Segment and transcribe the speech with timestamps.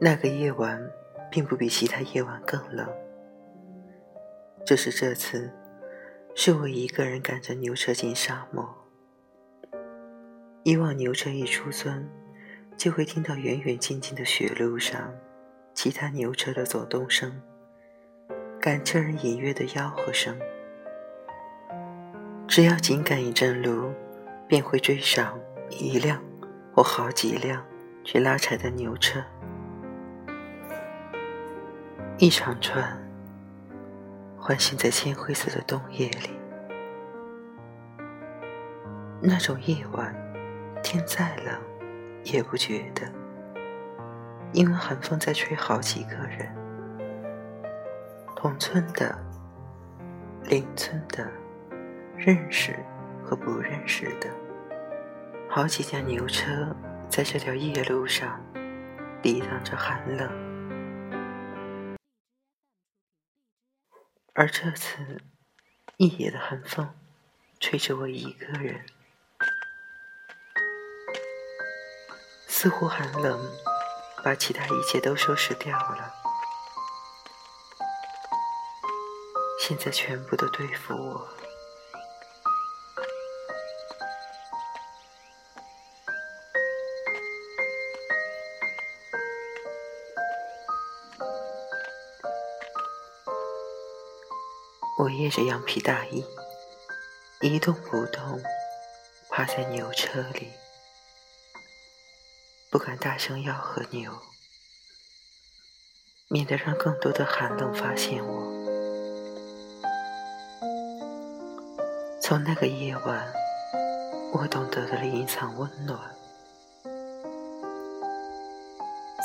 [0.00, 0.80] 那个夜晚
[1.28, 2.88] 并不比其他夜晚更冷，
[4.64, 5.50] 只是这次
[6.36, 8.72] 是我一个人赶着牛车进沙漠。
[10.62, 12.08] 以往牛车一出村，
[12.76, 15.12] 就会听到远远近近的雪路上
[15.74, 17.42] 其他牛车的走动声，
[18.60, 20.38] 赶车人隐约的吆喝声。
[22.46, 23.92] 只要紧赶一阵路，
[24.46, 25.36] 便会追上
[25.70, 26.22] 一辆
[26.72, 27.64] 或好几辆
[28.04, 29.20] 去拉柴的牛车。
[32.20, 32.84] 一长串，
[34.36, 36.36] 唤醒在铅灰色的冬夜里。
[39.22, 40.12] 那种夜晚，
[40.82, 41.56] 天再冷
[42.24, 43.02] 也不觉得，
[44.52, 46.52] 因为寒风在吹好几个人，
[48.34, 49.16] 同村的、
[50.42, 51.24] 邻村的、
[52.16, 52.74] 认识
[53.22, 54.28] 和不认识的，
[55.48, 56.74] 好几架牛车
[57.08, 58.40] 在这条夜路上
[59.22, 60.57] 抵挡着寒冷。
[64.38, 65.20] 而这次，
[65.96, 66.94] 一夜的寒风，
[67.58, 68.86] 吹着我一个人，
[72.46, 73.36] 似乎寒冷
[74.22, 76.14] 把其他一切都收拾掉了，
[79.58, 81.37] 现在全部都对付我。
[95.08, 96.22] 我掖着羊皮大衣，
[97.40, 98.38] 一动不动，
[99.30, 100.50] 趴在牛车里，
[102.70, 104.12] 不敢大声吆喝牛，
[106.28, 108.52] 免得让更多的寒冷发现我。
[112.20, 113.32] 从那个夜晚，
[114.34, 115.98] 我懂得了隐藏温暖，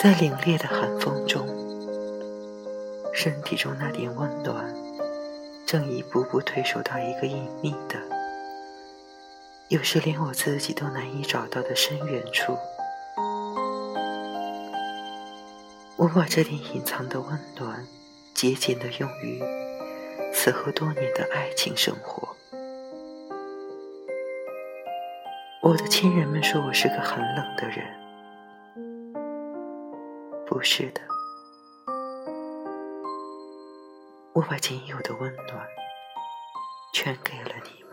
[0.00, 1.44] 在凛冽的寒风中，
[3.12, 4.91] 身体中那点温暖。
[5.72, 7.98] 正一步步退守到一个隐秘的，
[9.68, 12.58] 有时连我自己都难以找到的深远处。
[15.96, 17.86] 我把这点隐藏的温暖，
[18.34, 19.42] 节俭的用于
[20.34, 22.36] 此后多年的爱情生活。
[25.62, 27.82] 我的亲人们说我是个很冷的人，
[30.44, 31.11] 不是的。
[34.34, 35.68] 我把仅有的温暖，
[36.94, 37.91] 全给了你。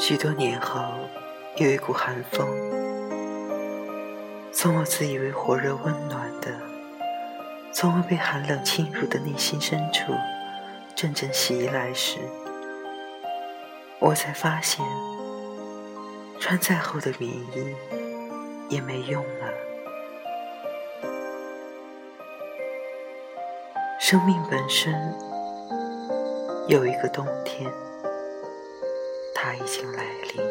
[0.00, 0.80] 许多年后，
[1.56, 2.48] 有一股寒风，
[4.52, 6.50] 从我自以为火热温暖的、
[7.72, 10.14] 从未被寒冷侵入的内心深处，
[10.94, 12.20] 阵阵袭来时，
[13.98, 14.82] 我才发现，
[16.40, 17.76] 穿再厚的棉衣
[18.70, 19.52] 也没用了。
[24.00, 24.94] 生命本身
[26.68, 27.70] 有一个冬天。
[29.48, 30.04] 它已经来
[30.34, 30.44] 临。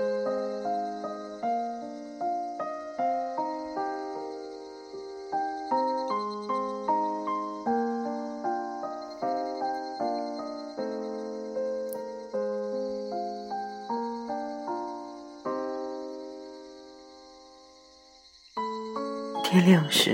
[19.43, 20.11] 天亮时，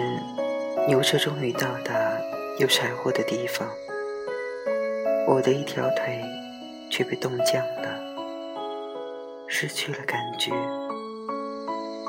[0.89, 2.19] 牛车终于到达
[2.59, 3.65] 有柴火的地方，
[5.25, 6.21] 我的一条腿
[6.91, 7.92] 却被冻僵了。
[9.55, 10.51] 失去了感觉，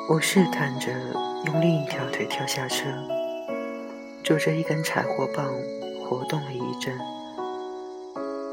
[0.08, 0.90] 我试探着
[1.44, 2.86] 用另一条腿跳下车，
[4.24, 5.52] 拄着一根柴火棒
[6.02, 6.98] 活动了一阵，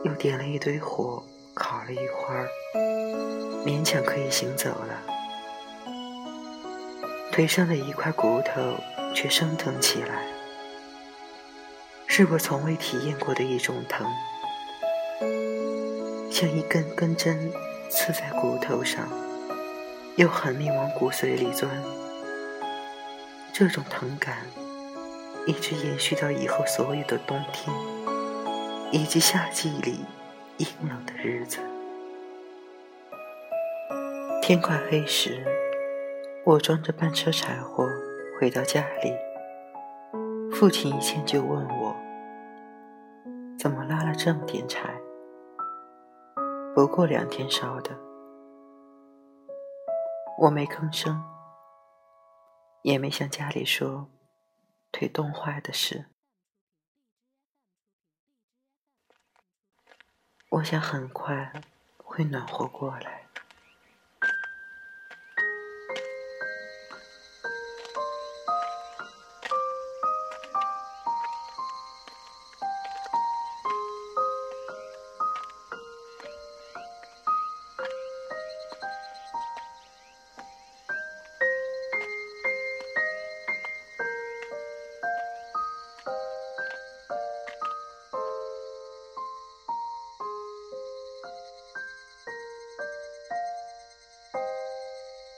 [0.04, 1.24] 又点了一堆火
[1.54, 2.50] 烤了一会儿，
[3.66, 5.02] 勉强可以行走了。
[7.32, 8.76] 腿上的一块骨头
[9.16, 10.22] 却生疼起来，
[12.08, 14.06] 是我从未体验过的一种疼，
[16.30, 17.50] 像一根根针。
[17.92, 19.06] 刺在骨头上，
[20.16, 21.70] 又狠命往骨髓里钻。
[23.54, 24.38] 这种疼感
[25.46, 27.76] 一直延续到以后所有的冬天，
[28.94, 30.06] 以及夏季里
[30.56, 31.60] 阴冷的日子。
[34.42, 35.46] 天快黑时，
[36.46, 37.90] 我装着半车柴火
[38.40, 39.14] 回到家里，
[40.56, 41.94] 父亲一见就问我
[43.60, 44.90] ：“怎么拉了这么点柴？
[46.74, 48.00] 不过两天烧的。
[50.40, 51.22] 我没吭声，
[52.82, 54.10] 也没向家里说
[54.92, 56.06] 腿冻坏的事。
[60.50, 61.62] 我想很快
[61.98, 63.21] 会暖和过来。